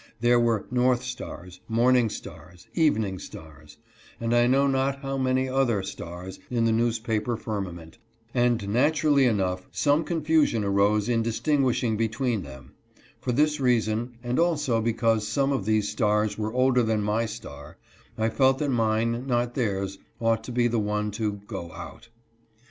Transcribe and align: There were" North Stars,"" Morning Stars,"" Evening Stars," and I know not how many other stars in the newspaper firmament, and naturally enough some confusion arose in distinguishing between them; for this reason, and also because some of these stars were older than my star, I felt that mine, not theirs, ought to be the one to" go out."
There 0.19 0.39
were" 0.39 0.65
North 0.71 1.03
Stars,"" 1.03 1.59
Morning 1.79 2.09
Stars,"" 2.09 2.67
Evening 2.87 3.19
Stars," 3.19 3.77
and 4.19 4.33
I 4.33 4.47
know 4.47 4.65
not 4.65 5.01
how 5.01 5.15
many 5.15 5.47
other 5.47 5.83
stars 5.83 6.39
in 6.49 6.65
the 6.65 6.71
newspaper 6.71 7.37
firmament, 7.37 7.99
and 8.33 8.67
naturally 8.67 9.25
enough 9.27 9.67
some 9.71 10.03
confusion 10.03 10.63
arose 10.63 11.07
in 11.07 11.21
distinguishing 11.21 11.97
between 11.97 12.41
them; 12.41 12.71
for 13.19 13.31
this 13.31 13.59
reason, 13.59 14.17
and 14.23 14.39
also 14.39 14.81
because 14.81 15.27
some 15.27 15.51
of 15.51 15.65
these 15.65 15.89
stars 15.89 16.35
were 16.35 16.51
older 16.51 16.81
than 16.81 17.03
my 17.03 17.27
star, 17.27 17.77
I 18.17 18.29
felt 18.29 18.57
that 18.57 18.71
mine, 18.71 19.27
not 19.27 19.53
theirs, 19.53 19.99
ought 20.19 20.43
to 20.45 20.51
be 20.51 20.67
the 20.67 20.79
one 20.79 21.11
to" 21.11 21.33
go 21.45 21.71
out." 21.73 22.09